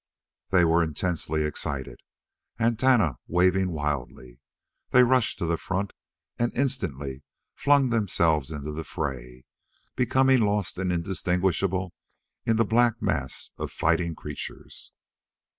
They 0.49 0.65
were 0.65 0.81
intensely 0.81 1.43
excited. 1.43 1.99
Antennae 2.59 3.17
waving 3.27 3.69
wildly, 3.69 4.39
they 4.89 5.03
rushed 5.03 5.37
to 5.37 5.45
the 5.45 5.57
front 5.57 5.93
and 6.39 6.51
instantly 6.57 7.21
flung 7.53 7.91
themselves 7.91 8.51
into 8.51 8.71
the 8.71 8.83
fray, 8.83 9.43
becoming 9.95 10.41
lost 10.41 10.79
and 10.79 10.91
indistinguishable 10.91 11.93
in 12.47 12.55
the 12.55 12.65
black 12.65 12.99
mass 12.99 13.51
of 13.59 13.71
fighting 13.71 14.15
creatures. 14.15 14.91